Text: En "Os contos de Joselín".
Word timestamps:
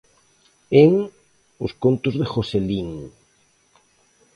En 0.83 0.91
"Os 1.65 1.71
contos 1.83 2.13
de 2.19 2.25
Joselín". 2.33 2.89